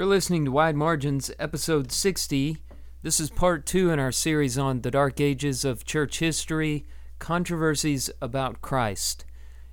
[0.00, 2.56] You're listening to Wide Margins, episode 60.
[3.02, 6.86] This is part two in our series on the dark ages of church history,
[7.18, 9.26] controversies about Christ.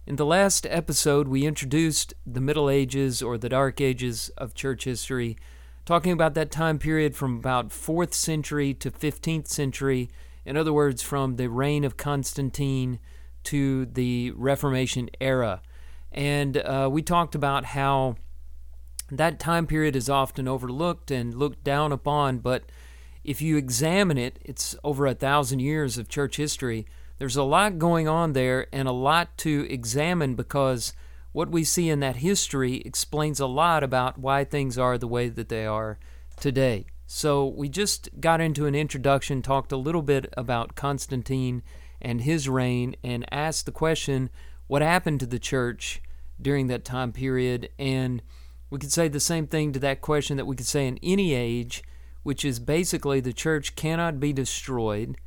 [0.06, 4.84] In the last episode, we introduced the Middle Ages or the Dark Ages of church
[4.84, 5.38] history,
[5.86, 10.10] talking about that time period from about 4th century to 15th century.
[10.46, 13.00] In other words, from the reign of Constantine
[13.46, 15.62] to the Reformation era.
[16.12, 18.18] And uh, we talked about how
[19.12, 22.64] that time period is often overlooked and looked down upon, but
[23.24, 26.86] if you examine it, it's over a thousand years of church history.
[27.18, 30.94] There's a lot going on there and a lot to examine because
[31.32, 35.30] what we see in that history explains a lot about why things are the way
[35.30, 36.00] that they are
[36.40, 36.86] today.
[37.10, 41.64] So, we just got into an introduction, talked a little bit about Constantine
[42.02, 44.30] and his reign, and asked the question
[44.68, 46.02] what happened to the church
[46.42, 47.70] during that time period?
[47.80, 48.22] And
[48.70, 51.34] we could say the same thing to that question that we could say in any
[51.34, 51.84] age,
[52.24, 55.18] which is basically the church cannot be destroyed.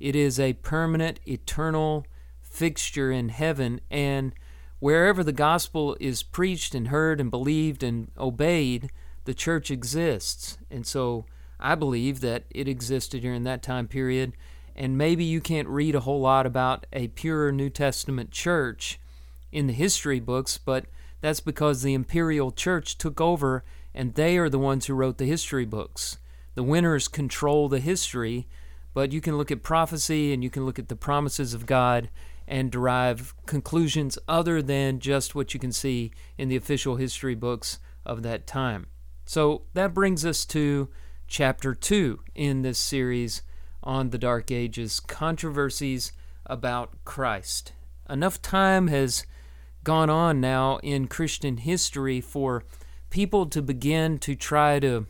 [0.00, 2.06] It is a permanent, eternal
[2.40, 4.32] fixture in heaven, and
[4.78, 8.90] wherever the gospel is preached and heard and believed and obeyed,
[9.24, 10.58] the church exists.
[10.70, 11.26] And so
[11.60, 14.32] I believe that it existed during that time period.
[14.74, 19.00] And maybe you can't read a whole lot about a pure New Testament church
[19.50, 20.86] in the history books, but
[21.20, 23.64] that's because the imperial church took over
[23.94, 26.18] and they are the ones who wrote the history books.
[26.54, 28.46] The winners control the history,
[28.94, 32.10] but you can look at prophecy and you can look at the promises of God
[32.48, 37.78] and derive conclusions other than just what you can see in the official history books
[38.04, 38.86] of that time.
[39.24, 40.88] So that brings us to
[41.26, 43.42] chapter 2 in this series
[43.82, 46.12] on the Dark Ages controversies
[46.46, 47.72] about Christ.
[48.08, 49.26] Enough time has
[49.86, 52.64] gone on now in Christian history for
[53.08, 55.06] people to begin to try to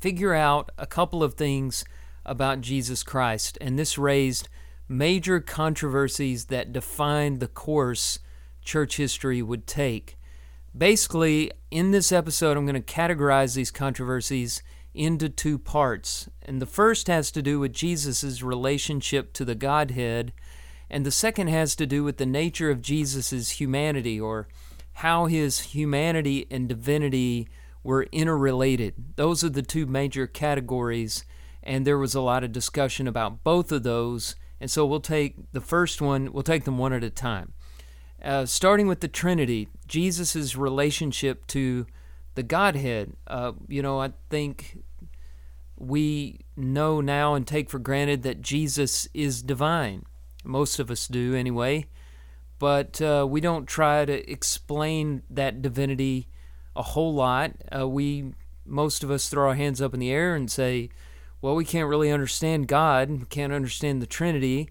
[0.00, 1.84] figure out a couple of things
[2.24, 3.58] about Jesus Christ.
[3.60, 4.48] And this raised
[4.88, 8.20] major controversies that defined the course
[8.64, 10.16] church history would take.
[10.74, 14.62] Basically, in this episode, I'm going to categorize these controversies
[14.94, 16.26] into two parts.
[16.40, 20.32] And the first has to do with Jesus' relationship to the Godhead
[20.90, 24.48] and the second has to do with the nature of Jesus' humanity or
[24.94, 27.48] how his humanity and divinity
[27.82, 28.94] were interrelated.
[29.16, 31.24] Those are the two major categories,
[31.62, 34.36] and there was a lot of discussion about both of those.
[34.60, 37.52] And so we'll take the first one, we'll take them one at a time.
[38.22, 41.86] Uh, starting with the Trinity, Jesus' relationship to
[42.34, 43.12] the Godhead.
[43.26, 44.78] Uh, you know, I think
[45.76, 50.04] we know now and take for granted that Jesus is divine.
[50.44, 51.86] Most of us do, anyway.
[52.58, 56.28] But uh, we don't try to explain that divinity
[56.76, 57.52] a whole lot.
[57.74, 58.32] Uh, we,
[58.64, 60.90] most of us, throw our hands up in the air and say,
[61.40, 64.70] well, we can't really understand God, can't understand the Trinity.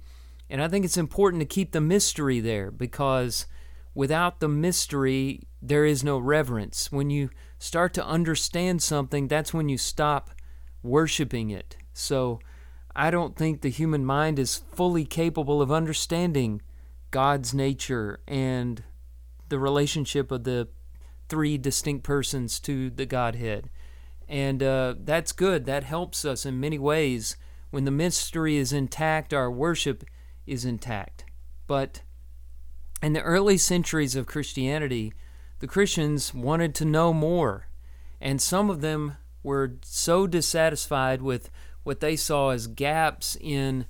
[0.49, 3.45] And I think it's important to keep the mystery there because
[3.93, 6.91] without the mystery, there is no reverence.
[6.91, 7.29] When you
[7.59, 10.31] start to understand something, that's when you stop
[10.81, 11.77] worshiping it.
[11.93, 12.39] So
[12.95, 16.61] I don't think the human mind is fully capable of understanding
[17.11, 18.83] God's nature and
[19.49, 20.67] the relationship of the
[21.29, 23.69] three distinct persons to the Godhead.
[24.27, 25.65] And uh, that's good.
[25.65, 27.37] That helps us in many ways.
[27.71, 30.03] When the mystery is intact, our worship
[30.45, 31.25] is intact.
[31.65, 32.01] But
[33.01, 35.13] in the early centuries of Christianity,
[35.59, 37.67] the Christians wanted to know more.
[38.21, 41.49] And some of them were so dissatisfied with
[41.83, 43.85] what they saw as gaps in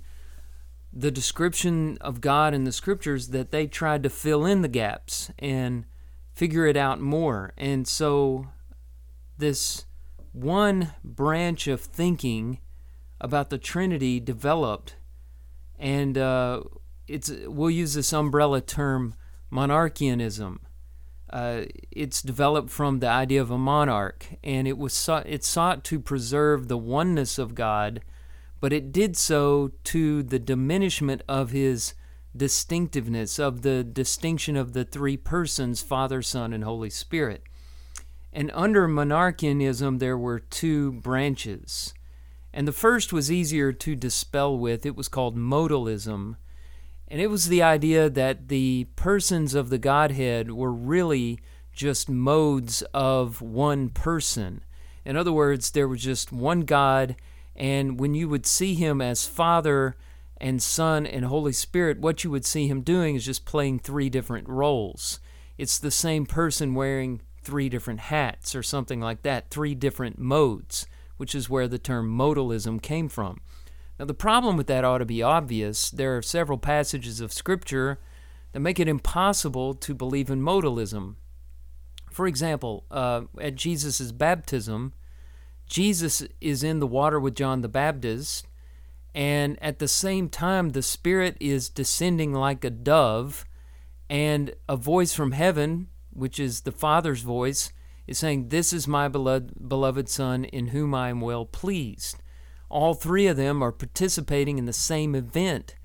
[0.91, 5.31] the description of God in the scriptures that they tried to fill in the gaps
[5.39, 5.85] and
[6.33, 7.53] figure it out more.
[7.57, 8.47] And so,
[9.37, 9.85] this
[10.31, 12.59] one branch of thinking
[13.19, 14.95] about the Trinity developed,
[15.79, 16.61] and uh,
[17.07, 19.15] it's we'll use this umbrella term
[19.51, 20.59] monarchianism.
[21.33, 25.83] Uh, it's developed from the idea of a monarch, and it was sought, it sought
[25.83, 28.01] to preserve the oneness of God,
[28.59, 31.95] but it did so to the diminishment of His
[32.37, 37.41] distinctiveness, of the distinction of the three persons, Father, Son, and Holy Spirit.
[38.31, 41.95] And under monarchianism, there were two branches.
[42.53, 44.85] And the first was easier to dispel with.
[44.85, 46.35] It was called modalism.
[47.13, 51.39] And it was the idea that the persons of the Godhead were really
[51.71, 54.63] just modes of one person.
[55.05, 57.15] In other words, there was just one God,
[57.55, 59.95] and when you would see him as Father
[60.37, 64.09] and Son and Holy Spirit, what you would see him doing is just playing three
[64.09, 65.19] different roles.
[65.55, 70.87] It's the same person wearing three different hats or something like that, three different modes,
[71.17, 73.39] which is where the term modalism came from.
[73.99, 75.91] Now, the problem with that ought to be obvious.
[75.91, 77.99] There are several passages of Scripture
[78.51, 81.15] that make it impossible to believe in modalism.
[82.11, 84.93] For example, uh, at Jesus' baptism,
[85.67, 88.47] Jesus is in the water with John the Baptist,
[89.15, 93.45] and at the same time, the Spirit is descending like a dove,
[94.09, 97.71] and a voice from heaven, which is the Father's voice,
[98.05, 102.17] is saying, This is my beloved, beloved Son, in whom I am well pleased.
[102.69, 105.75] All three of them are participating in the same event.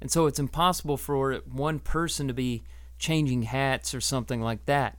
[0.00, 2.64] And so it's impossible for one person to be
[2.98, 4.96] changing hats or something like that.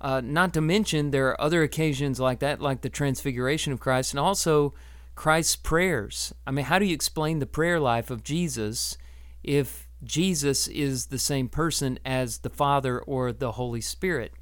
[0.00, 4.12] Uh, not to mention, there are other occasions like that, like the transfiguration of Christ,
[4.12, 4.72] and also
[5.14, 6.32] Christ's prayers.
[6.46, 8.96] I mean, how do you explain the prayer life of Jesus
[9.42, 14.32] if Jesus is the same person as the Father or the Holy Spirit?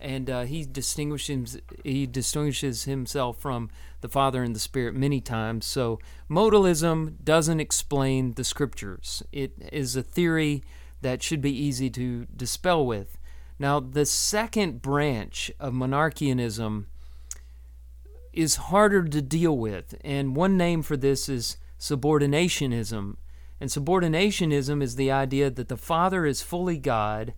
[0.00, 3.70] And uh, he distinguishes he distinguishes himself from
[4.00, 5.66] the Father and the Spirit many times.
[5.66, 5.98] So
[6.30, 9.22] modalism doesn't explain the Scriptures.
[9.32, 10.62] It is a theory
[11.02, 13.18] that should be easy to dispel with.
[13.58, 16.86] Now, the second branch of monarchianism
[18.32, 23.16] is harder to deal with, and one name for this is subordinationism.
[23.58, 27.32] And subordinationism is the idea that the Father is fully God,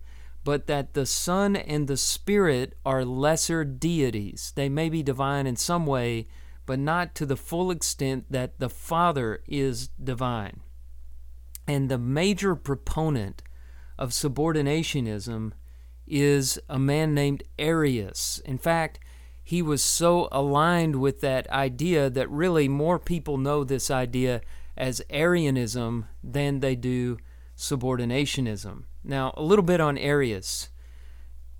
[0.49, 4.51] but that the Son and the Spirit are lesser deities.
[4.55, 6.27] They may be divine in some way,
[6.65, 10.61] but not to the full extent that the Father is divine.
[11.67, 13.43] And the major proponent
[13.95, 15.51] of subordinationism
[16.07, 18.41] is a man named Arius.
[18.43, 18.99] In fact,
[19.43, 24.41] he was so aligned with that idea that really more people know this idea
[24.75, 27.19] as Arianism than they do
[27.59, 28.83] subordinationism.
[29.03, 30.69] Now, a little bit on Arius.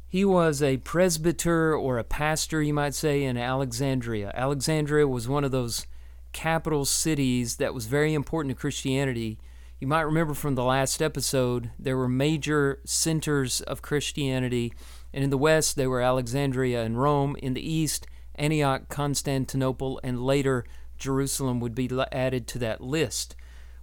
[0.08, 4.32] He was a presbyter or a pastor, you might say, in Alexandria.
[4.34, 5.86] Alexandria was one of those
[6.32, 9.40] capital cities that was very important to Christianity
[9.80, 14.74] you might remember from the last episode, there were major centers of Christianity,
[15.14, 17.38] and in the west, they were Alexandria and Rome.
[17.42, 18.06] In the east,
[18.36, 20.66] Antioch, Constantinople, and later
[20.98, 23.38] Jerusalem would be added to that list.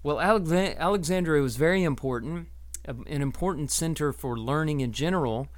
[0.07, 2.47] Well, Alexandria was very important,
[2.85, 5.49] an important center for learning in general,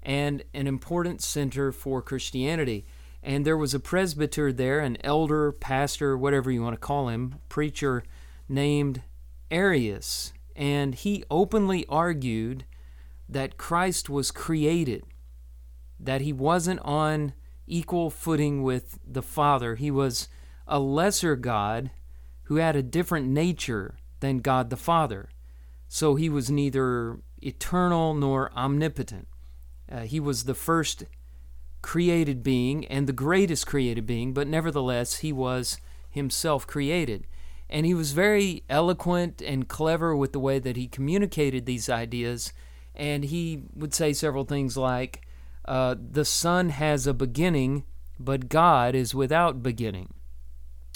[0.00, 2.86] and an important center for Christianity.
[3.20, 7.40] And there was a presbyter there, an elder, pastor, whatever you want to call him,
[7.48, 8.04] preacher
[8.48, 9.02] named
[9.50, 12.64] Arius, and he openly argued
[13.28, 15.02] that Christ was created,
[15.98, 17.32] that he wasn't on
[17.66, 19.74] equal footing with the Father.
[19.74, 20.28] He was
[20.68, 21.90] a lesser God
[22.46, 25.28] who had a different nature than God the Father.
[25.88, 29.28] So he was neither eternal nor omnipotent.
[29.90, 31.04] Uh, he was the first
[31.82, 35.78] created being and the greatest created being, but nevertheless, he was
[36.10, 37.26] himself created.
[37.68, 42.52] And he was very eloquent and clever with the way that he communicated these ideas.
[42.94, 45.26] And he would say several things like,
[45.64, 47.84] uh, The Son has a beginning,
[48.18, 50.14] but God is without beginning.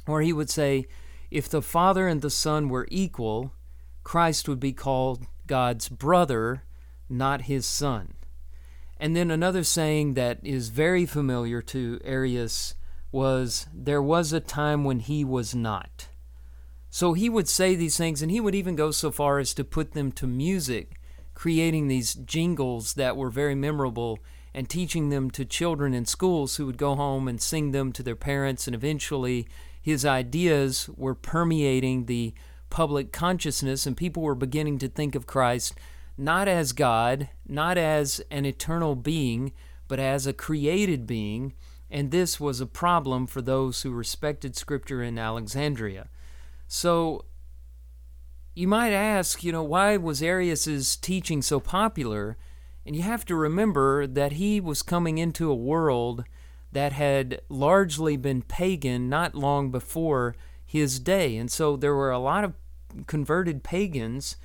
[0.06, 0.86] Or he would say,
[1.30, 3.52] If the Father and the Son were equal,
[4.02, 6.64] Christ would be called God's brother,
[7.08, 8.14] not his son.
[8.98, 12.74] And then another saying that is very familiar to Arius
[13.12, 16.08] was, There was a time when he was not.
[16.90, 19.64] So he would say these things, and he would even go so far as to
[19.64, 21.00] put them to music,
[21.34, 24.18] creating these jingles that were very memorable
[24.52, 28.02] and teaching them to children in schools who would go home and sing them to
[28.02, 28.66] their parents.
[28.66, 29.46] And eventually,
[29.80, 32.34] his ideas were permeating the
[32.68, 35.74] public consciousness, and people were beginning to think of Christ
[36.20, 39.52] not as God, not as an eternal being,
[39.88, 41.54] but as a created being.
[41.90, 46.08] And this was a problem for those who respected Scripture in Alexandria.
[46.68, 47.24] So
[48.54, 52.36] you might ask, you know, why was Arius's teaching so popular?
[52.84, 56.24] And you have to remember that he was coming into a world
[56.72, 61.36] that had largely been pagan not long before his day.
[61.36, 62.54] And so there were a lot of
[63.06, 64.36] converted pagans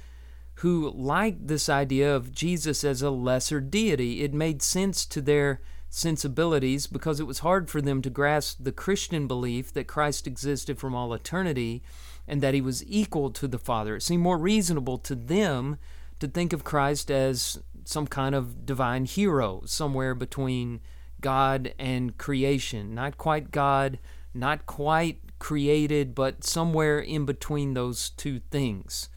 [0.60, 4.24] who liked this idea of Jesus as a lesser deity.
[4.24, 8.72] It made sense to their sensibilities because it was hard for them to grasp the
[8.72, 11.84] Christian belief that Christ existed from all eternity
[12.28, 13.98] and that he was equal to the Father.
[13.98, 15.78] It seemed more reasonable to them
[16.20, 20.80] to think of Christ as some kind of divine hero, somewhere between
[21.26, 22.94] God and creation.
[22.94, 23.98] Not quite God,
[24.32, 29.10] not quite created, but somewhere in between those two things.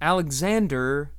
[0.00, 1.12] Alexander,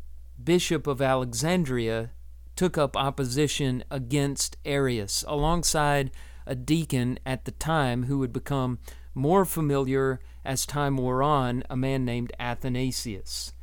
[0.43, 2.11] Bishop of Alexandria,
[2.57, 6.11] took up opposition against Arius alongside
[6.45, 8.79] a deacon at the time who would become
[9.15, 13.53] more familiar as time wore on, a man named Athanasius.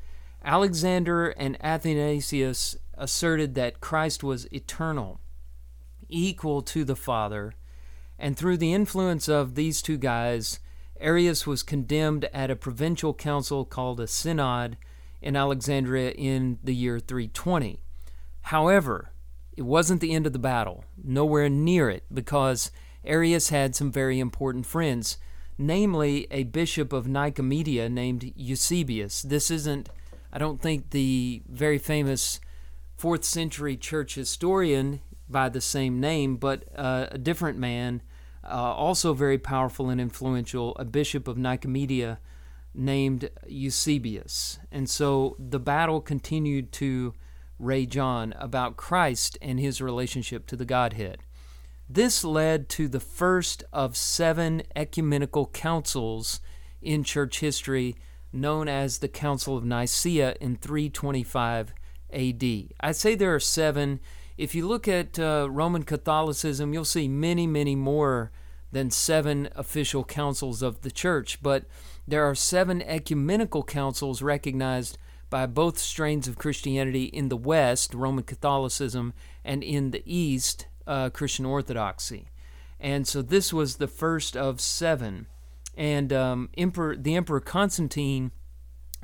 [0.42, 5.20] Alexander and Athanasius asserted that Christ was eternal,
[6.10, 7.54] equal to the Father,
[8.18, 10.60] and through the influence of these two guys,
[11.00, 14.76] Arius was condemned at a provincial council called a synod
[15.22, 17.80] in Alexandria in the year 320.
[18.42, 19.12] However,
[19.56, 22.70] it wasn't the end of the battle, nowhere near it, because
[23.04, 25.16] Arius had some very important friends,
[25.56, 29.22] namely a bishop of Nicomedia named Eusebius.
[29.22, 29.88] This isn't,
[30.32, 32.40] I don't think, the very famous
[32.96, 35.00] fourth century church historian
[35.30, 38.02] by the same name, but uh, a different man,
[38.44, 42.18] uh, also very powerful and influential, a bishop of Nicomedia
[42.74, 44.58] named Eusebius.
[44.70, 47.14] And so the battle continued to
[47.58, 51.24] rage on about Christ and his relationship to the Godhead.
[51.88, 56.40] This led to the first of seven ecumenical councils
[56.80, 57.96] in church history,
[58.32, 61.74] known as the Council of Nicaea in 325
[62.12, 62.44] AD.
[62.80, 64.00] I'd say there are seven.
[64.40, 68.32] If you look at uh, Roman Catholicism, you'll see many, many more
[68.72, 71.66] than seven official councils of the church, but
[72.08, 74.96] there are seven ecumenical councils recognized
[75.28, 79.12] by both strains of Christianity in the West, Roman Catholicism,
[79.44, 82.28] and in the East, uh, Christian Orthodoxy.
[82.80, 85.26] And so this was the first of seven.
[85.76, 88.30] And um, Emperor, the Emperor Constantine,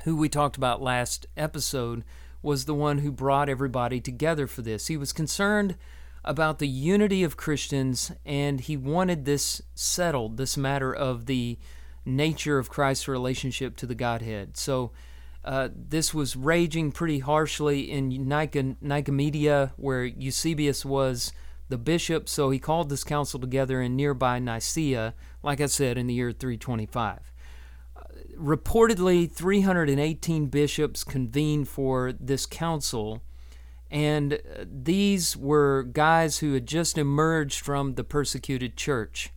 [0.03, 2.03] who we talked about last episode,
[2.41, 4.87] was the one who brought everybody together for this.
[4.87, 5.75] He was concerned
[6.23, 11.57] about the unity of Christians, and he wanted this settled, this matter of the
[12.05, 14.57] nature of Christ's relationship to the Godhead.
[14.57, 14.91] So
[15.43, 21.31] uh, this was raging pretty harshly in Nicomedia, where Eusebius was
[21.69, 22.27] the bishop.
[22.27, 25.13] So he called this council together in nearby Nicaea,
[25.43, 27.31] like I said, in the year 325.
[28.37, 33.23] Reportedly, 318 bishops convened for this council,
[33.89, 39.31] and uh, these were guys who had just emerged from the persecuted church.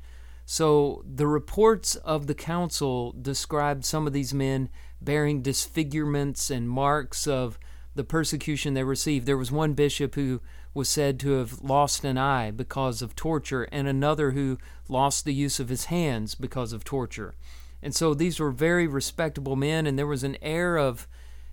[0.45, 4.69] So the reports of the council described some of these men
[5.01, 7.59] bearing disfigurements and marks of
[7.95, 9.27] the persecution they received.
[9.27, 10.41] There was one bishop who
[10.75, 15.35] was said to have lost an eye because of torture, and another who lost the
[15.35, 17.35] use of his hands because of torture.
[17.83, 21.09] And so these were very respectable men, and there was an air of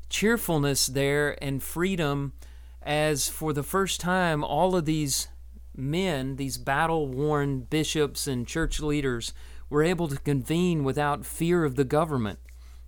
[0.10, 2.34] cheerfulness there and freedom
[2.82, 5.28] as for the first time all of these
[5.76, 9.34] men, these battle worn bishops and church leaders,
[9.70, 12.40] were able to convene without fear of the government.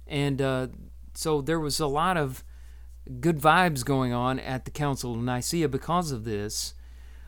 [0.08, 0.67] And uh,
[1.13, 2.43] so there was a lot of
[3.19, 6.74] good vibes going on at the Council of Nicaea because of this.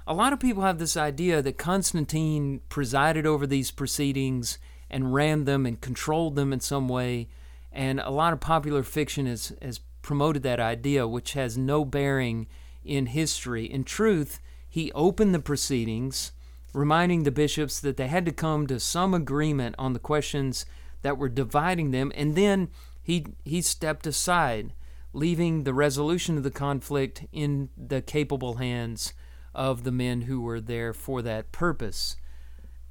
[0.07, 4.57] A lot of people have this idea that Constantine presided over these proceedings
[4.91, 7.29] and ran them and controlled them in some way.
[7.71, 12.47] And a lot of popular fiction has, has promoted that idea, which has no bearing
[12.83, 13.65] in history.
[13.65, 16.33] In truth, he opened the proceedings,
[16.73, 20.65] reminding the bishops that they had to come to some agreement on the questions
[21.01, 22.69] that were dividing them, and then
[23.01, 24.73] he he stepped aside,
[25.13, 29.13] leaving the resolution of the conflict in the capable hands
[29.53, 32.15] of the men who were there for that purpose.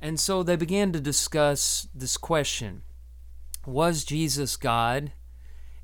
[0.00, 2.82] And so they began to discuss this question
[3.66, 5.12] Was Jesus God?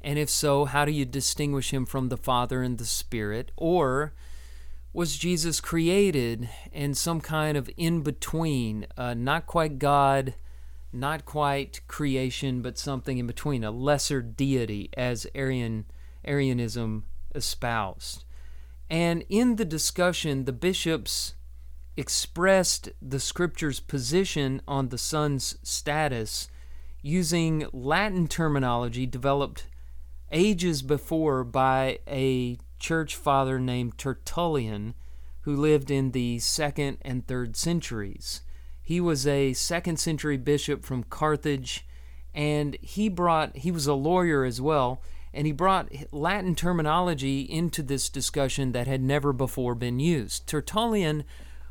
[0.01, 3.51] And if so, how do you distinguish him from the Father and the Spirit?
[3.57, 4.15] Or
[4.93, 10.35] was Jesus created in some kind of in between, uh, not quite God,
[10.93, 15.85] not quite creation, but something in between, a lesser deity, as Arian,
[16.25, 17.05] Arianism
[17.35, 18.25] espoused.
[18.89, 21.35] And in the discussion, the bishops
[21.97, 26.49] expressed the scripture's position on the Son's status
[27.03, 29.67] using Latin terminology developed
[30.33, 34.95] ages before by a church father named Tertullian
[35.43, 38.43] who lived in the second and third centuries.
[38.83, 41.87] He was a second century bishop from Carthage,
[42.35, 45.01] and he brought, he was a lawyer as well,
[45.33, 50.47] and he brought Latin terminology into this discussion that had never before been used.
[50.47, 51.25] Tertullian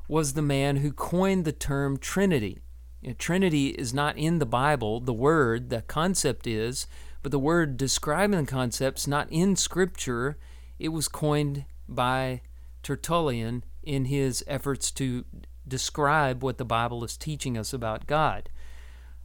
[0.07, 2.59] was the man who coined the term Trinity.
[3.01, 6.87] You know, Trinity is not in the Bible, the word, the concept is,
[7.21, 10.37] but the word describing the concept's not in Scripture.
[10.79, 12.41] It was coined by
[12.83, 15.25] Tertullian in his efforts to
[15.67, 18.49] describe what the Bible is teaching us about God.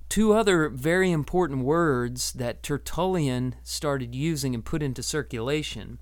[0.08, 6.00] Two other very important words that Tertullian started using and put into circulation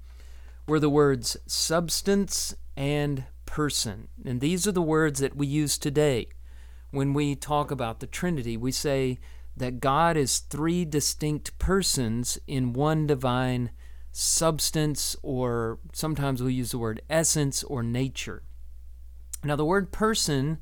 [0.67, 3.25] were the words substance and
[3.59, 4.07] person.
[4.25, 6.29] And these are the words that we use today
[6.93, 8.57] when we talk about the Trinity.
[8.57, 9.19] We say
[9.57, 13.73] that God is three distinct persons in one divine
[14.13, 18.45] substance, or sometimes we use the word essence or nature.
[19.43, 20.59] Now, the word person,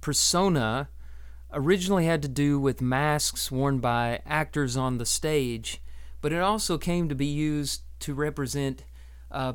[0.00, 0.88] persona,
[1.52, 5.80] originally had to do with masks worn by actors on the stage,
[6.20, 8.82] but it also came to be used to represent
[9.30, 9.52] uh,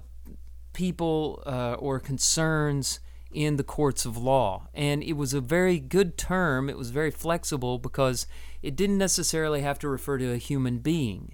[0.77, 2.99] people uh, or concerns
[3.31, 4.67] in the courts of law.
[4.75, 8.27] And it was a very good term, it was very flexible because
[8.61, 11.33] it didn't necessarily have to refer to a human being.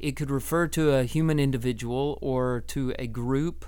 [0.00, 3.64] It could refer to a human individual or to a group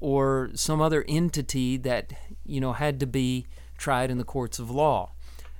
[0.00, 2.12] or some other entity that
[2.44, 3.46] you know had to be
[3.78, 5.12] tried in the courts of law.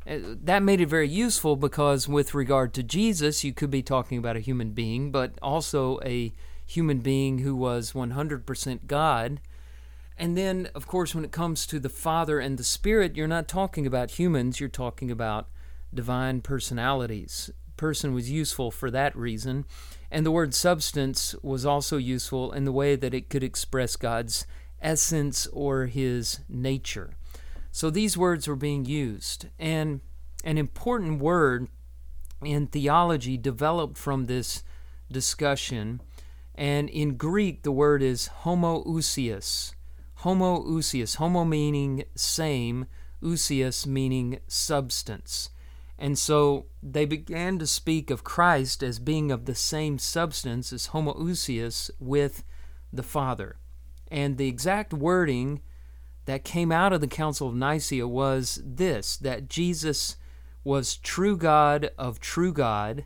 [0.06, 4.18] Uh, that made it very useful because with regard to Jesus, you could be talking
[4.18, 6.34] about a human being, but also a
[6.66, 9.40] human being who was 100% God.
[10.18, 13.48] And then, of course, when it comes to the Father and the Spirit, you're not
[13.48, 15.48] talking about humans, you're talking about
[15.92, 17.50] divine personalities.
[17.76, 19.64] Person was useful for that reason.
[20.10, 24.46] And the word substance was also useful in the way that it could express God's
[24.80, 27.16] essence or his nature.
[27.70, 29.48] So these words were being used.
[29.58, 30.00] And
[30.44, 31.68] an important word
[32.42, 34.62] in theology developed from this
[35.10, 36.00] discussion.
[36.56, 39.74] And in Greek, the word is homoousios.
[40.20, 41.16] Homoousios.
[41.16, 42.86] Homo meaning same,
[43.22, 45.50] ousios meaning substance.
[45.98, 50.88] And so they began to speak of Christ as being of the same substance as
[50.88, 52.42] homoousios with
[52.92, 53.56] the Father.
[54.10, 55.62] And the exact wording
[56.26, 60.16] that came out of the Council of Nicaea was this that Jesus
[60.64, 63.04] was true God of true God,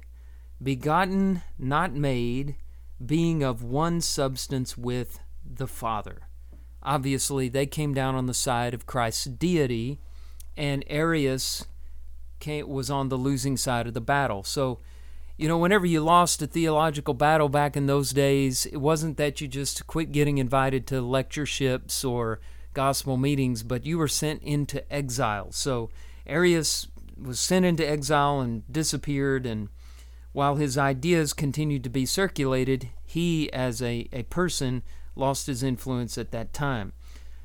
[0.62, 2.56] begotten, not made,
[3.04, 6.22] being of one substance with the Father.
[6.82, 10.00] Obviously, they came down on the side of Christ's deity,
[10.56, 11.66] and Arius
[12.38, 14.42] came, was on the losing side of the battle.
[14.42, 14.78] So,
[15.36, 19.40] you know, whenever you lost a theological battle back in those days, it wasn't that
[19.40, 22.40] you just quit getting invited to lectureships or
[22.72, 25.52] gospel meetings, but you were sent into exile.
[25.52, 25.90] So,
[26.26, 26.86] Arius
[27.20, 29.68] was sent into exile and disappeared, and
[30.32, 34.82] while his ideas continued to be circulated, he, as a, a person,
[35.16, 36.92] lost his influence at that time.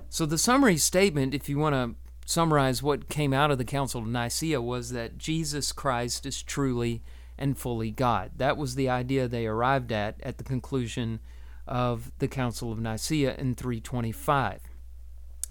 [0.10, 1.95] So, the summary statement, if you want to
[2.26, 7.04] summarize what came out of the Council of Nicaea was that Jesus Christ is truly
[7.38, 8.32] and fully God.
[8.36, 11.19] That was the idea they arrived at at the conclusion
[11.67, 14.62] of the Council of Nicaea in 325.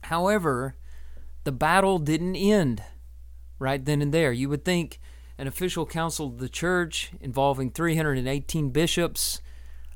[0.04, 0.76] However,
[1.44, 2.82] the battle didn't end
[3.58, 4.32] right then and there.
[4.32, 5.00] You would think
[5.38, 9.40] an official council of the church involving 318 bishops,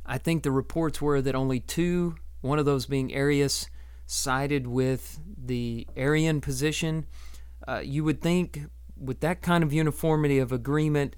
[0.04, 3.68] I think the reports were that only two, one of those being Arius,
[4.06, 7.06] sided with the Arian position.
[7.66, 8.62] Uh, you would think
[8.98, 11.14] with that kind of uniformity of agreement,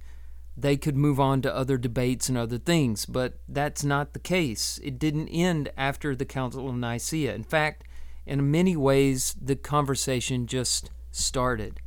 [0.56, 4.78] they could move on to other debates and other things, but that's not the case.
[4.83, 7.35] It didn't end after the Council of Nicaea.
[7.35, 7.85] In fact,
[8.26, 11.80] in many ways, the conversation just started.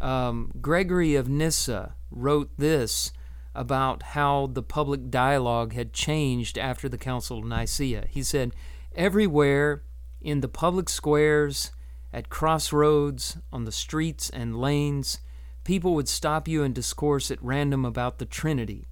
[0.00, 3.12] Um, Gregory of Nyssa wrote this
[3.54, 8.06] about how the public dialogue had changed after the Council of Nicaea.
[8.08, 8.52] He said,
[8.94, 9.82] Everywhere
[10.20, 11.70] in the public squares,
[12.12, 15.18] at crossroads, on the streets and lanes,
[15.64, 18.88] people would stop you and discourse at random about the Trinity.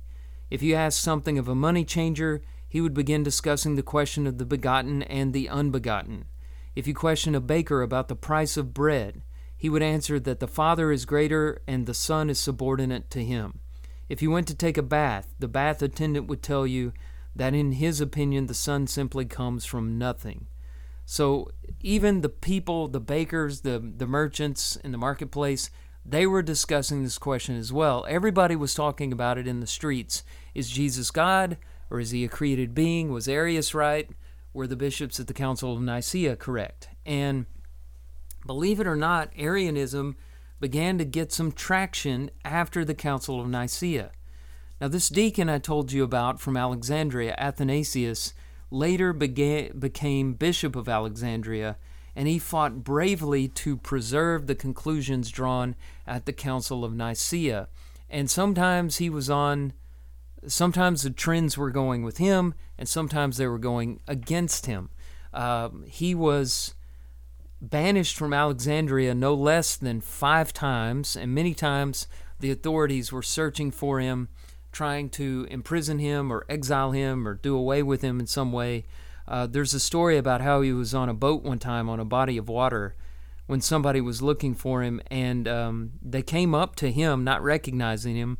[0.50, 4.38] If you asked something of a money changer, he would begin discussing the question of
[4.38, 6.24] the begotten and the unbegotten.
[6.74, 9.22] If you questioned a baker about the price of bread,
[9.62, 13.60] he would answer that the Father is greater and the Son is subordinate to him.
[14.08, 16.92] If you went to take a bath, the bath attendant would tell you
[17.36, 20.48] that in his opinion the Son simply comes from nothing.
[21.06, 25.70] So even the people, the bakers, the, the merchants in the marketplace,
[26.04, 28.04] they were discussing this question as well.
[28.08, 30.24] Everybody was talking about it in the streets.
[30.56, 31.56] Is Jesus God
[31.88, 33.12] or is he a created being?
[33.12, 34.10] Was Arius right?
[34.52, 36.88] Were the bishops at the Council of Nicaea correct?
[37.06, 37.46] And
[38.46, 40.16] believe it or not, Arianism
[40.60, 44.12] began to get some traction after the Council of Nicaea.
[44.80, 48.34] Now, this deacon I told you about from Alexandria, Athanasius,
[48.70, 51.76] later became Bishop of Alexandria,
[52.16, 55.76] and he fought bravely to preserve the conclusions drawn
[56.06, 57.68] at the Council of Nicaea.
[58.10, 59.72] And sometimes he was on,
[60.46, 64.90] sometimes the trends were going with him, and sometimes they were going against him.
[65.32, 66.74] Um, he was
[67.62, 72.08] banished from Alexandria no less than five times, and many times
[72.40, 74.28] the authorities were searching for him
[74.72, 78.84] trying to imprison him or exile him or do away with him in some way.
[79.28, 82.04] Uh, there's a story about how he was on a boat one time on a
[82.04, 82.96] body of water
[83.46, 88.16] when somebody was looking for him, and um, they came up to him, not recognizing
[88.16, 88.38] him,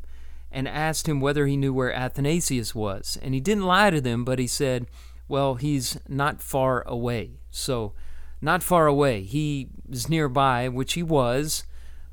[0.51, 3.17] and asked him whether he knew where Athanasius was.
[3.21, 4.87] And he didn't lie to them, but he said,
[5.27, 7.39] Well, he's not far away.
[7.51, 7.93] So,
[8.43, 9.21] not far away.
[9.21, 11.63] He is nearby, which he was,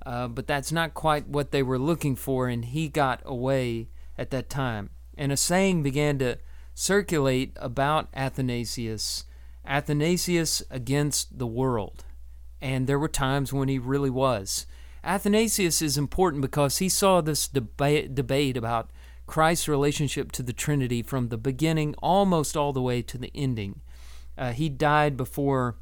[0.07, 4.31] uh, but that's not quite what they were looking for, and he got away at
[4.31, 4.91] that time.
[5.19, 6.39] And a saying began to
[6.73, 9.25] circulate about Athanasius
[9.67, 12.05] Athanasius against the world.
[12.63, 14.67] And there were times when he really was.
[15.05, 18.91] Athanasius is important because he saw this deba- debate about
[19.27, 23.81] Christ's relationship to the Trinity from the beginning almost all the way to the ending.
[24.37, 25.77] Uh, he died before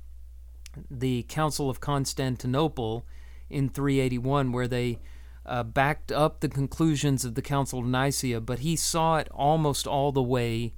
[0.90, 3.06] the Council of Constantinople
[3.50, 4.98] in 381, where they
[5.46, 9.86] uh, backed up the conclusions of the Council of Nicaea, but he saw it almost
[9.86, 10.74] all the way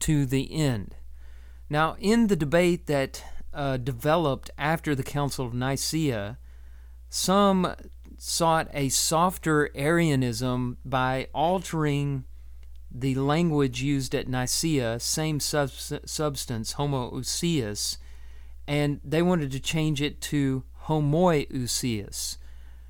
[0.00, 0.96] to the end.
[1.68, 6.38] Now, in the debate that uh, developed after the Council of Nicaea,
[7.08, 7.74] some
[8.16, 12.24] sought a softer Arianism by altering
[12.90, 17.98] the language used at Nicaea, same sub- substance, homoousios,
[18.66, 22.38] and they wanted to change it to homoiousios.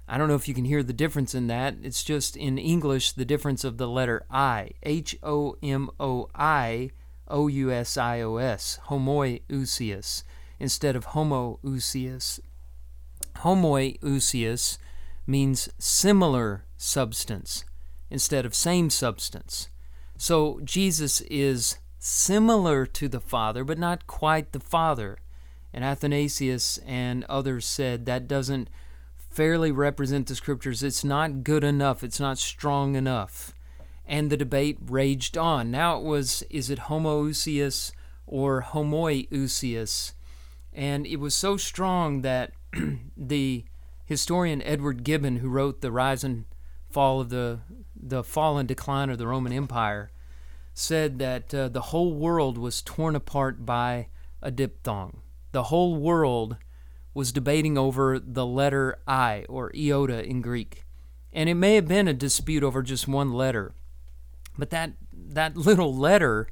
[0.07, 1.77] I don't know if you can hear the difference in that.
[1.83, 4.73] It's just in English the difference of the letter I.
[4.83, 6.91] H O M O I
[7.27, 8.79] O U S I O S.
[8.89, 10.25] Homoiousios
[10.61, 12.41] instead of homoousios.
[13.37, 14.79] Homoiousios
[15.27, 17.65] means similar substance
[18.11, 19.69] instead of same substance.
[20.19, 25.17] So Jesus is similar to the Father, but not quite the Father.
[25.75, 28.71] And Athanasius and others said that doesn't
[29.17, 30.85] fairly represent the scriptures.
[30.85, 33.53] It's not good enough, it's not strong enough.
[34.07, 35.73] And the debate raged on.
[35.73, 37.91] Now it was is it homoousios
[38.25, 40.13] or homoiousios?
[40.73, 42.53] And it was so strong that
[43.17, 43.65] the
[44.05, 46.45] historian Edward Gibbon, who wrote The Rise and
[46.89, 47.61] Fall of the,
[48.01, 50.13] the Fall and Decline of the Roman Empire,
[50.73, 54.07] said that uh, the whole world was torn apart by
[54.41, 55.23] a diphthong
[55.55, 56.57] the whole world
[57.15, 60.85] was debating over the letter I, or iota in Greek.
[61.33, 63.73] And it may have been a dispute over just one letter,
[64.59, 66.49] but that, that little letter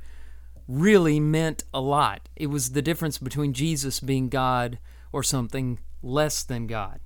[0.69, 2.29] really meant a lot.
[2.37, 4.79] It was the difference between Jesus being God
[5.11, 7.01] or something less than God.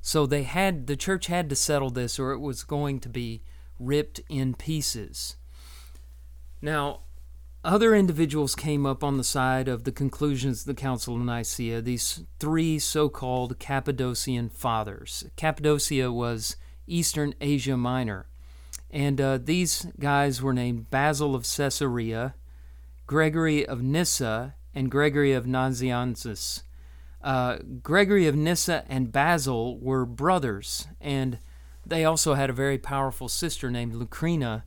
[0.00, 3.42] So they had the church had to settle this or it was going to be
[3.78, 5.36] ripped in pieces.
[6.60, 7.02] Now,
[7.64, 11.80] other individuals came up on the side of the conclusions of the Council of Nicaea,
[11.80, 15.24] these three so called Cappadocian fathers.
[15.36, 18.26] Cappadocia was Eastern Asia Minor.
[18.90, 22.34] And uh, these guys were named Basil of Caesarea,
[23.06, 26.62] Gregory of Nyssa, and Gregory of Nazianzus.
[27.22, 31.38] Uh, Gregory of Nyssa and Basil were brothers, and
[31.84, 34.62] they also had a very powerful sister named Macrina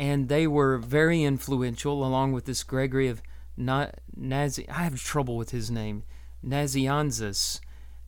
[0.00, 3.20] and they were very influential, along with this Gregory of
[3.54, 4.66] Nazi.
[4.66, 6.04] I have trouble with his name,
[6.42, 7.60] Nazianzus,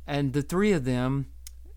[0.06, 1.26] and the three of them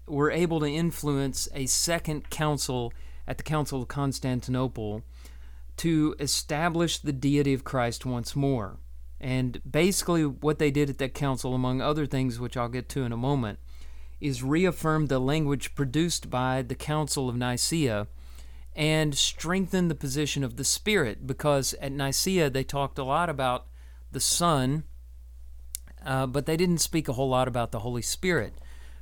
[0.07, 2.93] were able to influence a second council
[3.27, 5.03] at the Council of Constantinople
[5.77, 8.77] to establish the deity of Christ once more.
[9.19, 13.03] And basically, what they did at that council, among other things, which I'll get to
[13.03, 13.59] in a moment,
[14.21, 18.07] is reaffirm the language produced by the Council of Nicaea
[18.75, 23.67] and strengthen the position of the Spirit because at Nicaea they talked a lot about
[24.11, 24.83] the Son,
[26.05, 28.55] uh, but they didn't speak a whole lot about the Holy Spirit.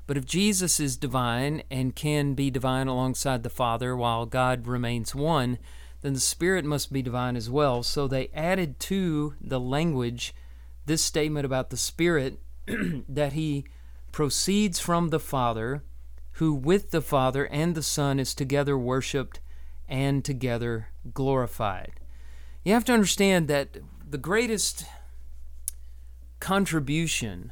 [0.06, 5.16] But if Jesus is divine and can be divine alongside the Father while God remains
[5.16, 5.58] one,
[6.02, 7.82] then the Spirit must be divine as well.
[7.82, 10.36] So they added to the language
[10.86, 13.66] this statement about the Spirit that he
[14.12, 15.84] proceeds from the Father,
[16.34, 19.40] who with the Father and the Son is together worshiped
[19.88, 22.00] and together glorified.
[22.64, 23.78] You have to understand that
[24.10, 24.86] the greatest
[26.40, 27.52] contribution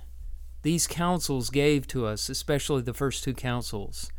[0.62, 4.12] these councils gave to us, especially the first two councils,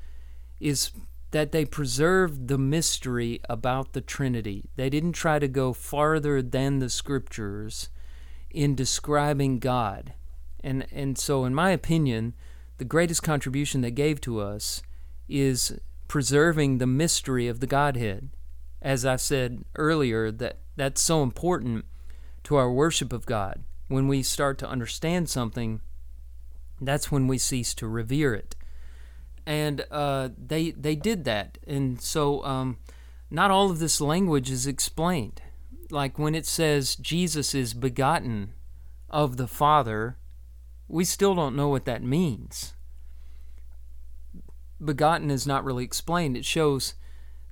[0.61, 0.91] is
[1.31, 4.69] that they preserved the mystery about the Trinity.
[4.77, 7.89] They didn't try to go farther than the scriptures
[8.51, 10.15] in describing God.
[10.63, 12.35] And and so in my opinion,
[12.79, 14.83] the greatest contribution they gave to us
[15.29, 15.81] is
[16.13, 18.29] preserving the mystery of the Godhead.
[18.83, 21.87] As I said earlier, that that's so important
[22.45, 23.65] to our worship of God.
[23.89, 25.81] When we start to understand something,
[26.83, 28.55] that's when we cease to revere it.
[29.47, 32.77] And uh, they they did that, and so um,
[33.31, 35.41] not all of this language is explained.
[35.91, 38.53] Like when it says Jesus is begotten
[39.09, 40.19] of the Father,
[40.89, 42.75] we still don't know what that means.
[44.85, 46.37] Begotten is not really explained.
[46.37, 46.95] It shows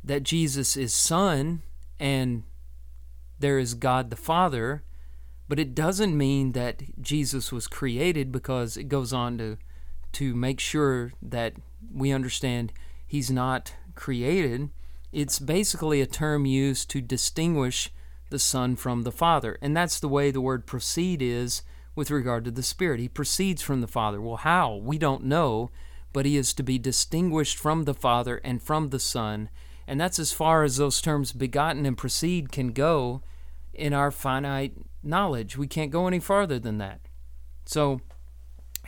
[0.02, 1.62] that Jesus is Son
[1.98, 2.42] and
[3.38, 4.82] there is God the Father,
[5.48, 9.58] but it doesn't mean that Jesus was created because it goes on to
[10.12, 11.54] to make sure that
[11.92, 12.72] we understand
[13.06, 14.70] he's not created.
[15.12, 17.90] It's basically a term used to distinguish
[18.30, 19.58] the Son from the Father.
[19.60, 21.62] And that's the way the word proceed is
[21.94, 23.00] with regard to the Spirit.
[23.00, 24.20] He proceeds from the Father.
[24.20, 24.76] Well, how?
[24.76, 25.70] We don't know,
[26.12, 29.48] but he is to be distinguished from the Father and from the Son.
[29.86, 33.22] And that's as far as those terms begotten and proceed can go
[33.74, 35.56] in our finite knowledge.
[35.56, 37.00] We can't go any farther than that.
[37.64, 38.00] So,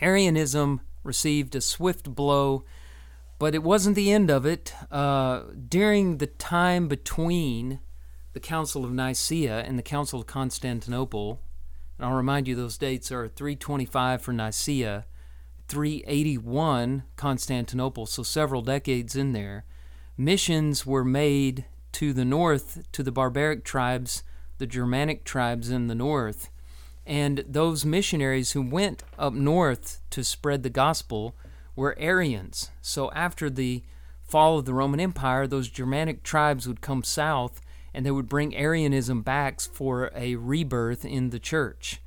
[0.01, 2.63] Arianism received a swift blow,
[3.39, 4.73] but it wasn't the end of it.
[4.91, 7.79] Uh, during the time between
[8.33, 11.41] the Council of Nicaea and the Council of Constantinople,
[11.97, 15.05] and I'll remind you those dates are 325 for Nicaea,
[15.73, 19.65] 381 Constantinople, so several decades in there.
[20.15, 24.21] Missions were made to the north to the barbaric tribes,
[24.59, 26.51] the Germanic tribes in the north,
[27.07, 31.35] and those missionaries who went up north to spread the gospel
[31.75, 32.69] were Arians.
[32.79, 33.81] So after the
[34.21, 37.61] fall of the Roman Empire, those Germanic tribes would come south
[37.95, 41.99] and they would bring Arianism back for a rebirth in the church.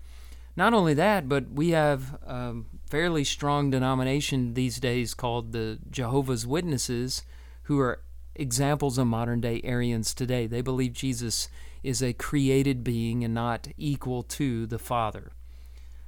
[0.55, 2.55] Not only that, but we have a
[2.87, 7.23] fairly strong denomination these days called the Jehovah's Witnesses,
[7.65, 8.01] who are
[8.35, 10.47] examples of modern day Arians today.
[10.47, 11.49] They believe Jesus
[11.83, 15.33] is a created being and not equal to the Father.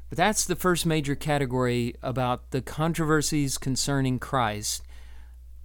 [0.09, 4.83] But that's the first major category about the controversies concerning Christ.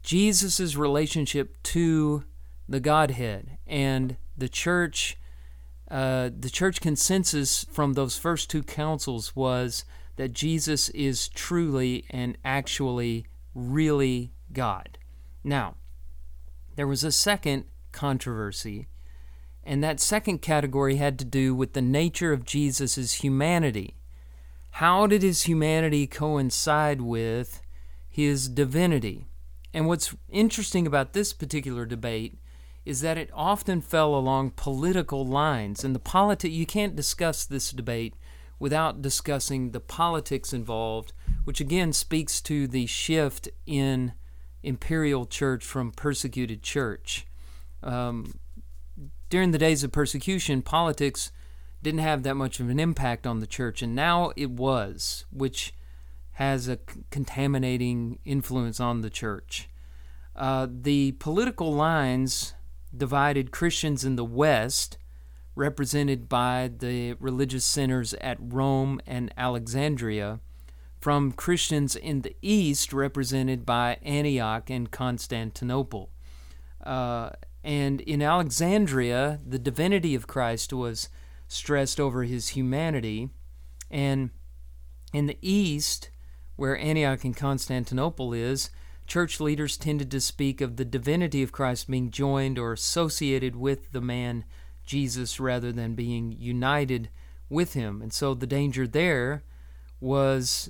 [0.01, 2.25] Jesus' relationship to
[2.67, 5.17] the Godhead and the church.
[5.89, 12.37] Uh, the church consensus from those first two councils was that Jesus is truly and
[12.43, 14.97] actually really God.
[15.43, 15.75] Now,
[16.75, 18.87] there was a second controversy
[19.63, 23.95] and that second category had to do with the nature of Jesus' humanity.
[24.71, 27.61] How did his humanity coincide with
[28.09, 29.27] his divinity?
[29.73, 32.37] And what's interesting about this particular debate
[32.85, 35.83] is that it often fell along political lines.
[35.83, 38.15] And the politi- you can't discuss this debate
[38.59, 41.13] without discussing the politics involved,
[41.43, 44.13] which again speaks to the shift in
[44.61, 47.25] imperial church from persecuted church.
[47.81, 48.39] Um,
[49.29, 51.31] during the days of persecution, politics
[51.81, 55.73] didn't have that much of an impact on the church, and now it was, which
[56.33, 56.79] has a
[57.11, 59.69] contaminating influence on the church.
[60.35, 62.53] Uh, the political lines
[62.95, 64.97] divided Christians in the West,
[65.55, 70.39] represented by the religious centers at Rome and Alexandria,
[70.99, 76.09] from Christians in the East, represented by Antioch and Constantinople.
[76.81, 77.31] Uh,
[77.63, 81.09] and in Alexandria, the divinity of Christ was
[81.47, 83.29] stressed over his humanity.
[83.91, 84.31] And
[85.13, 86.09] in the East,
[86.55, 88.69] where Antioch and Constantinople is,
[89.05, 93.91] church leaders tended to speak of the divinity of Christ being joined or associated with
[93.91, 94.45] the man
[94.85, 97.09] Jesus rather than being united
[97.49, 98.01] with him.
[98.01, 99.43] And so the danger there
[99.99, 100.69] was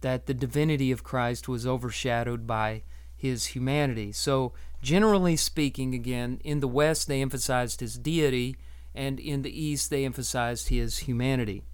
[0.00, 2.82] that the divinity of Christ was overshadowed by
[3.16, 4.12] his humanity.
[4.12, 8.56] So Generally speaking, again, in the West they emphasized his deity,
[8.94, 11.64] and in the East they emphasized his humanity.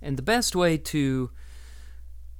[0.00, 1.30] And the best way to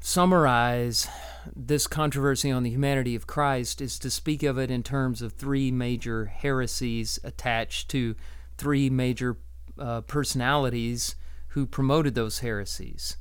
[0.01, 1.09] summarize
[1.55, 5.33] this controversy on the humanity of Christ is to speak of it in terms of
[5.33, 8.15] three major heresies attached to
[8.63, 9.39] three major
[9.77, 11.17] uh, personalities
[11.49, 13.17] who promoted those heresies.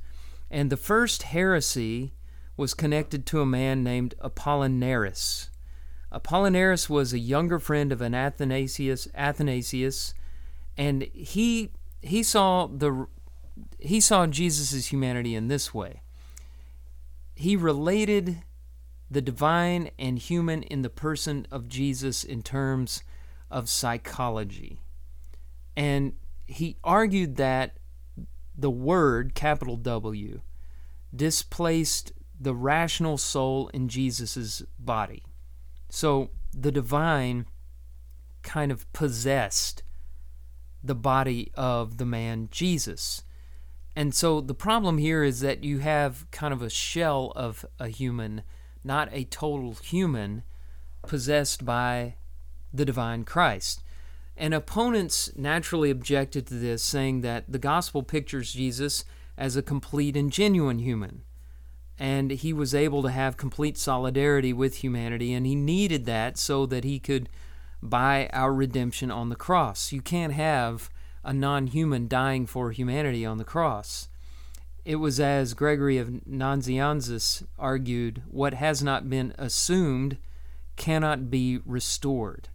[0.48, 2.12] And the first heresy
[2.56, 5.48] was connected to a man named Apollinaris.
[6.12, 10.14] Apollinaris was a younger friend of an Athanasius, Athanasius,
[10.76, 11.70] and he
[12.02, 13.08] he saw the
[13.80, 16.02] he saw Jesus' humanity in this way.
[17.34, 18.44] He related
[19.10, 23.02] the divine and human in the person of Jesus in terms
[23.50, 24.78] of psychology.
[25.76, 26.14] And
[26.46, 27.76] he argued that
[28.56, 30.40] the word, capital W,
[31.14, 35.22] displaced the rational soul in Jesus' body.
[35.88, 37.46] So the divine
[38.42, 39.82] kind of possessed
[40.82, 43.22] the body of the man Jesus.
[43.94, 47.88] And so the problem here is that you have kind of a shell of a
[47.88, 48.42] human,
[48.82, 50.42] not a total human,
[51.06, 52.16] possessed by
[52.72, 53.82] the divine Christ.
[54.36, 59.04] And opponents naturally objected to this, saying that the gospel pictures Jesus
[59.36, 61.22] as a complete and genuine human.
[61.98, 66.66] And he was able to have complete solidarity with humanity, and he needed that so
[66.66, 67.28] that he could
[67.82, 69.92] buy our redemption on the cross.
[69.92, 70.90] You can't have
[71.24, 74.08] a non human dying for humanity on the cross.
[74.84, 80.18] It was as Gregory of Nazianzus argued what has not been assumed
[80.76, 82.48] cannot be restored.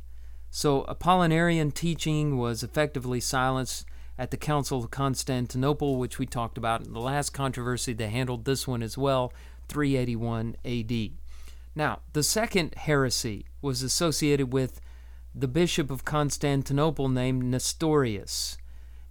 [0.57, 3.85] So Apollinarian teaching was effectively silenced
[4.17, 7.93] at the Council of Constantinople, which we talked about in the last controversy.
[7.93, 9.31] They handled this one as well,
[9.67, 11.11] 381 AD.
[11.75, 14.81] Now, the second heresy was associated with
[15.35, 18.57] the bishop of Constantinople named Nestorius.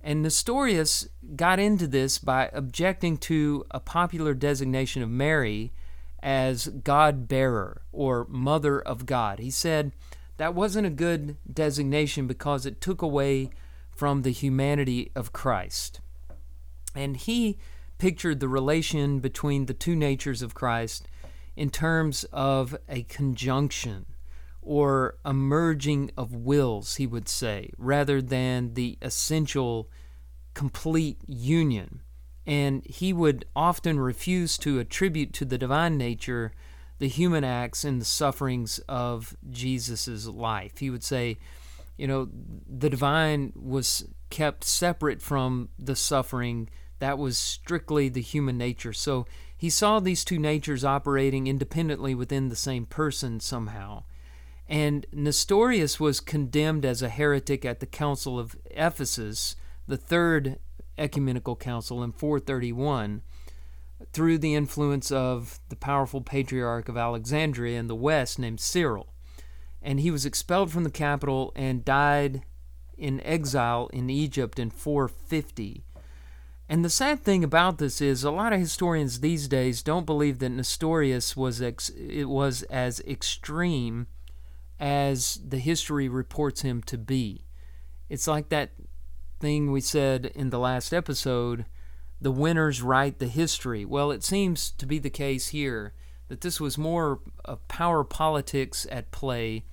[0.02, 5.72] And Nestorius got into this by objecting to a popular designation of Mary
[6.24, 9.38] as God bearer or mother of God.
[9.38, 9.92] He said
[10.36, 13.50] that wasn't a good designation because it took away
[13.90, 16.00] from the humanity of Christ.
[16.94, 17.58] And he
[17.98, 21.08] pictured the relation between the two natures of Christ
[21.56, 24.06] in terms of a conjunction
[24.60, 29.88] or a merging of wills, he would say, rather than the essential
[30.54, 32.00] complete union.
[32.46, 36.52] And he would often refuse to attribute to the divine nature
[36.98, 40.78] the human acts and the sufferings of Jesus's life.
[40.78, 41.38] He would say,
[41.96, 42.28] you know,
[42.68, 46.68] the divine was kept separate from the suffering.
[46.98, 48.92] That was strictly the human nature.
[48.92, 54.04] So he saw these two natures operating independently within the same person somehow.
[54.68, 59.54] And Nestorius was condemned as a heretic at the Council of Ephesus,
[59.86, 60.58] the third
[60.98, 63.22] ecumenical council in 431,
[64.12, 69.08] through the influence of the powerful patriarch of Alexandria in the west named Cyril
[69.86, 72.42] and he was expelled from the capital and died
[72.98, 75.84] in exile in Egypt in 450.
[76.68, 80.40] And the sad thing about this is a lot of historians these days don't believe
[80.40, 84.08] that Nestorius was ex- it was as extreme
[84.80, 87.44] as the history reports him to be.
[88.08, 88.70] It's like that
[89.38, 91.64] thing we said in the last episode,
[92.20, 93.84] the winners write the history.
[93.84, 95.92] Well, it seems to be the case here
[96.28, 99.64] that this was more of power politics at play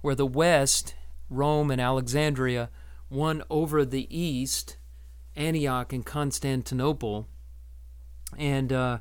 [0.00, 0.94] where the West,
[1.28, 2.70] Rome and Alexandria,
[3.10, 4.76] won over the East,
[5.36, 7.28] Antioch and Constantinople,
[8.38, 8.98] and uh,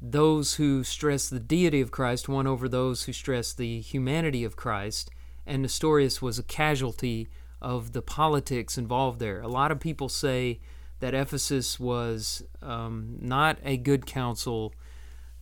[0.00, 4.56] those who stress the deity of Christ won over those who stress the humanity of
[4.56, 5.10] Christ,
[5.46, 7.28] and Nestorius was a casualty
[7.60, 9.40] of the politics involved there.
[9.40, 10.60] A lot of people say
[11.04, 14.72] that Ephesus was um, not a good council,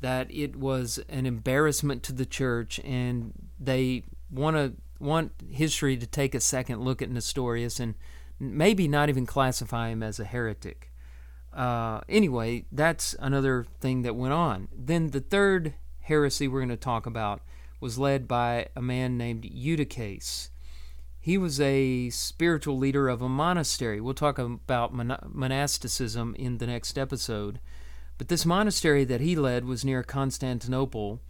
[0.00, 6.04] that it was an embarrassment to the church, and they want to want history to
[6.04, 7.94] take a second look at Nestorius and
[8.40, 10.90] maybe not even classify him as a heretic.
[11.52, 14.66] Uh, anyway, that's another thing that went on.
[14.76, 17.40] Then the third heresy we're going to talk about
[17.78, 20.50] was led by a man named Eutyches.
[21.24, 24.00] He was a spiritual leader of a monastery.
[24.00, 27.60] We'll talk about monasticism in the next episode.
[28.18, 31.20] But this monastery that he led was near Constantinople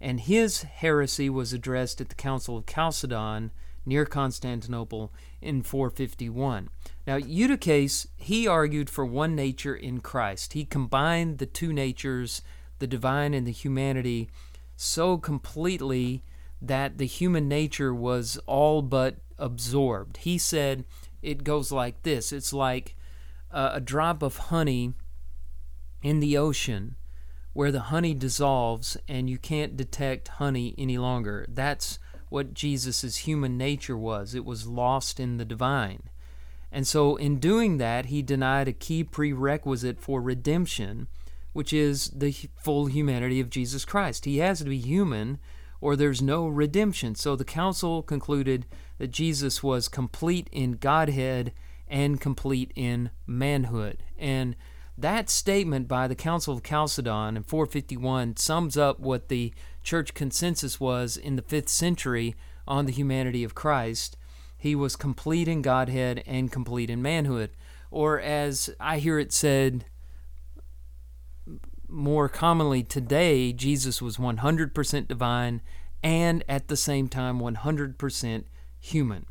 [0.00, 3.50] and his heresy was addressed at the Council of Chalcedon
[3.84, 6.68] near Constantinople in 451.
[7.04, 10.52] Now, Eutyches, he argued for one nature in Christ.
[10.52, 12.40] He combined the two natures,
[12.78, 14.30] the divine and the humanity,
[14.76, 16.22] so completely
[16.62, 20.18] that the human nature was all but absorbed.
[20.18, 20.84] He said
[21.22, 22.96] it goes like this it's like
[23.50, 24.94] a, a drop of honey
[26.02, 26.96] in the ocean
[27.52, 31.44] where the honey dissolves and you can't detect honey any longer.
[31.48, 31.98] That's
[32.28, 34.34] what Jesus' human nature was.
[34.34, 36.02] It was lost in the divine.
[36.72, 41.08] And so, in doing that, he denied a key prerequisite for redemption,
[41.52, 44.24] which is the full humanity of Jesus Christ.
[44.24, 45.40] He has to be human,
[45.80, 47.16] or there's no redemption.
[47.16, 48.66] So, the council concluded
[49.00, 51.54] that Jesus was complete in Godhead
[51.88, 54.02] and complete in manhood.
[54.18, 54.54] And
[54.98, 60.78] that statement by the Council of Chalcedon in 451 sums up what the church consensus
[60.78, 62.34] was in the 5th century
[62.68, 64.18] on the humanity of Christ.
[64.58, 67.52] He was complete in Godhead and complete in manhood.
[67.90, 69.86] Or, as I hear it said
[71.88, 75.62] more commonly today, Jesus was 100% divine
[76.02, 78.44] and at the same time 100%
[78.80, 79.26] human.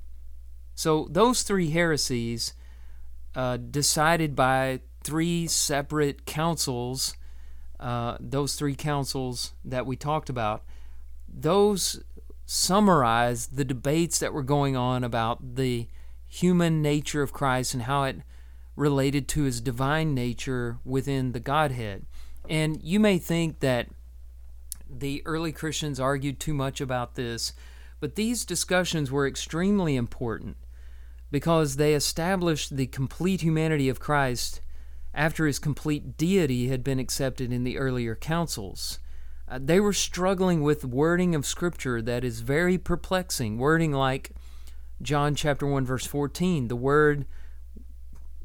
[0.76, 2.54] So, those three heresies,
[3.36, 7.16] uh, decided by three separate councils,
[7.80, 10.64] uh, those three councils that we talked about,
[11.28, 12.02] those
[12.45, 15.88] summarize the debates that were going on about the
[16.28, 18.18] human nature of Christ and how it
[18.76, 22.06] related to his divine nature within the Godhead.
[22.47, 23.89] And you may think that
[24.89, 27.54] the early Christians argued too much about this,
[28.00, 30.58] but these discussions were extremely important
[31.32, 34.62] because they established the complete humanity of Christ
[35.14, 39.00] after his complete deity had been accepted in the earlier councils.
[39.47, 44.32] Uh, they were struggling with wording of Scripture that is very perplexing, wording like
[45.02, 47.26] John chapter 1 verse 14, the word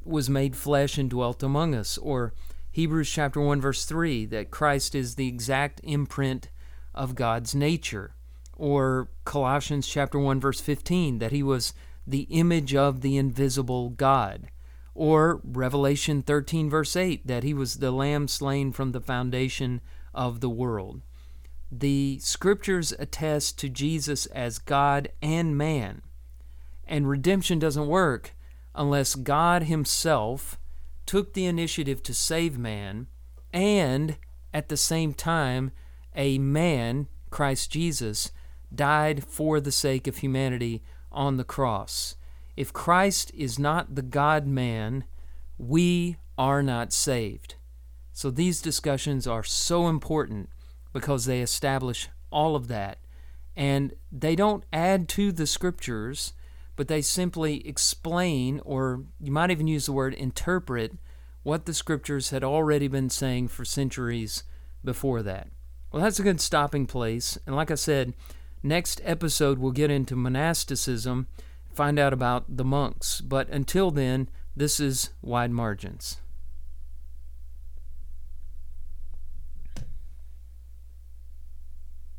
[0.05, 2.33] was made flesh and dwelt among us, or
[2.71, 6.51] Hebrews chapter 1 verse 3 that Christ is the exact imprint
[6.95, 8.15] of God's nature,
[8.57, 11.75] or Colossians chapter 1 verse 15 that he was
[12.07, 14.49] the image of the invisible God,
[14.95, 19.81] or Revelation 13 verse 8 that he was the lamb slain from the foundation
[20.15, 21.03] of the world.
[21.73, 26.03] The scriptures attest to Jesus as God and man.
[26.87, 28.35] And redemption doesn't work
[28.75, 30.59] unless God Himself
[31.07, 33.09] took the initiative to save man
[33.53, 34.17] and
[34.53, 35.73] at the same time
[36.15, 38.31] a man, Christ Jesus,
[38.77, 42.17] died for the sake of humanity on the cross.
[42.57, 45.05] If Christ is not the God man,
[45.59, 47.57] we are not saved.
[48.13, 50.49] So these discussions are so important
[50.93, 52.99] because they establish all of that.
[53.57, 56.33] And they don't add to the scriptures,
[56.77, 60.93] but they simply explain, or you might even use the word interpret,
[61.43, 64.45] what the scriptures had already been saying for centuries
[64.83, 65.49] before that.
[65.93, 67.39] Well, that's a good stopping place.
[67.47, 68.15] And like I said,
[68.65, 71.29] next episode we'll get into monasticism,
[71.73, 73.21] find out about the monks.
[73.21, 76.19] But until then, this is Wide Margins.